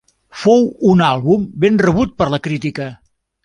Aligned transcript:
Fou 0.43 0.63
un 0.93 1.03
àlbum 1.09 1.45
ben 1.67 1.79
rebut 1.87 2.19
per 2.23 2.31
la 2.37 2.43
crítica. 2.51 2.93